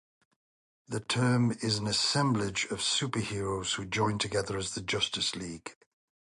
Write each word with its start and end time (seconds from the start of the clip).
The 0.87 0.99
team 0.99 1.51
is 1.61 1.77
an 1.77 1.85
assemblage 1.85 2.65
of 2.71 2.79
superheroes 2.79 3.75
who 3.75 3.85
join 3.85 4.17
together 4.17 4.57
as 4.57 4.73
the 4.73 4.81
Justice 4.81 5.35
League. 5.35 5.77